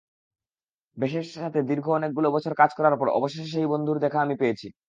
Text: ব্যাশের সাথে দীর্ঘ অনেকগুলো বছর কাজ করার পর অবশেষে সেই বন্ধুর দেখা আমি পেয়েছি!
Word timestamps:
ব্যাশের 0.97 1.25
সাথে 1.35 1.59
দীর্ঘ 1.69 1.85
অনেকগুলো 1.91 2.27
বছর 2.35 2.53
কাজ 2.55 2.71
করার 2.77 2.95
পর 2.99 3.07
অবশেষে 3.11 3.47
সেই 3.53 3.67
বন্ধুর 3.71 3.97
দেখা 3.99 4.19
আমি 4.21 4.35
পেয়েছি! 4.41 4.67